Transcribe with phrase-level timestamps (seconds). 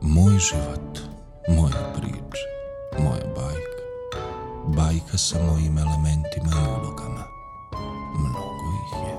[0.00, 0.98] Moj život,
[1.48, 2.46] moja priča,
[2.98, 3.82] moja bajka.
[4.66, 7.24] Bajka sa mojim elementima i ulogama.
[8.18, 9.16] Mnogo ih je.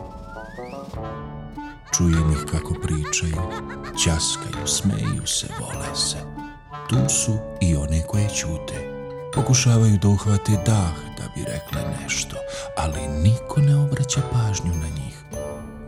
[1.98, 3.42] Čujem ih kako pričaju,
[4.04, 6.18] ćaskaju, smeju se, vole se.
[6.90, 8.92] Tu su i one koje ćute.
[9.34, 12.36] Pokušavaju da uhvate dah da bi rekle nešto,
[12.78, 15.24] ali niko ne obraća pažnju na njih.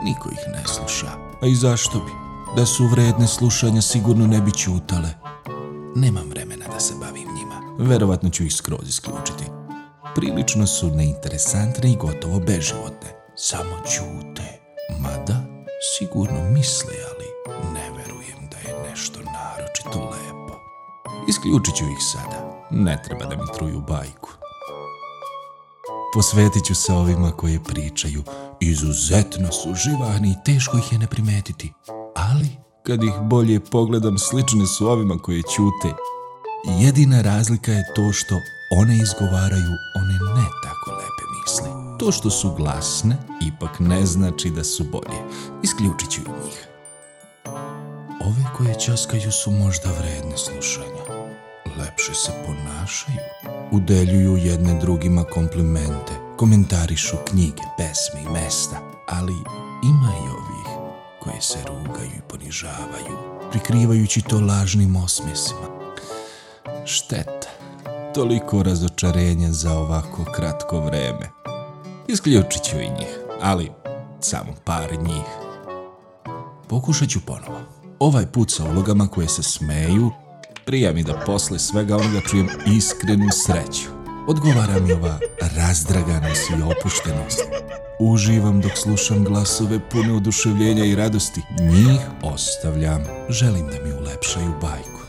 [0.03, 1.11] Niko ih ne sluša.
[1.41, 2.11] A i zašto bi?
[2.55, 5.09] Da su vredne slušanja sigurno ne bi ćutale.
[5.95, 7.61] Nemam vremena da se bavim njima.
[7.79, 9.43] Verovatno ću ih skroz isključiti.
[10.15, 13.09] Prilično su neinteresantne i gotovo beživotne.
[13.35, 14.61] Samo ćute.
[14.99, 15.41] Mada,
[15.97, 20.59] sigurno misle, ali ne verujem da je nešto naročito lepo.
[21.29, 22.67] Isključit ću ih sada.
[22.69, 24.40] Ne treba da mi truju bajku.
[26.13, 28.23] Posvetit ću se ovima koje pričaju.
[28.59, 31.73] Izuzetno su živahni i teško ih je ne primetiti.
[32.15, 32.49] Ali,
[32.83, 35.95] kad ih bolje pogledam, slične su ovima koje ćute.
[36.79, 38.35] Jedina razlika je to što
[38.79, 41.97] one izgovaraju one ne tako lepe misli.
[41.99, 45.21] To što su glasne, ipak ne znači da su bolje.
[45.63, 46.67] Isključit ću njih.
[48.21, 51.03] Ove koje časkaju su možda vredne slušanja.
[51.77, 52.70] Lepše se ponašaju.
[53.71, 56.11] Udeljuju jedne drugima komplimente.
[56.37, 58.79] Komentarišu knjige, pesme i mesta.
[59.07, 59.33] Ali
[59.83, 63.17] ima i ovih koje se rugaju i ponižavaju,
[63.51, 65.67] prikrivajući to lažnim osmjesima.
[66.85, 67.49] Šteta.
[68.13, 71.29] Toliko razočarenja za ovako kratko vreme.
[72.07, 73.71] Isključit ću i njih, ali
[74.19, 75.25] samo par njih.
[76.67, 77.59] Pokušat ću ponovo.
[77.99, 80.11] Ovaj put sa ulogama koje se smeju,
[80.65, 83.89] prija mi da posle svega onoga čujem iskrenu sreću.
[84.27, 85.19] Odgovara mi ova
[85.57, 87.43] razdraganost i opuštenost.
[87.99, 91.41] Uživam dok slušam glasove pune oduševljenja i radosti.
[91.59, 93.03] Njih ostavljam.
[93.29, 95.01] Želim da mi ulepšaju bajku.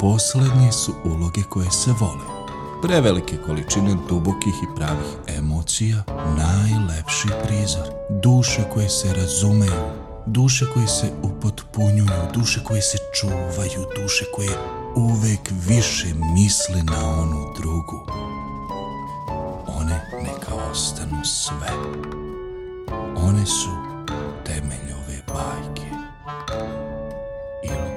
[0.00, 2.42] Poslednje su uloge koje se vole.
[2.82, 6.02] Prevelike količine dubokih i pravih emocija,
[6.36, 7.88] najlepši prizor.
[8.22, 14.58] Duše koje se razumeju, duše koje se upotpunjuju, duše koje se čuvaju, duše koje
[14.96, 18.06] uvek više misle na onu drugu.
[19.66, 21.70] One neka ostanu sve.
[23.16, 23.70] One su
[24.44, 25.90] temelj ove bajke.
[27.62, 27.92] Ili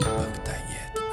[0.00, 1.06] ipak ta jedna.